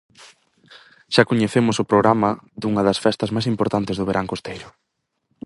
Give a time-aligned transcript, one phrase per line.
[1.13, 2.29] Xa coñecemos o programa
[2.61, 4.67] dunha das festas máis importantes do verán costeiro.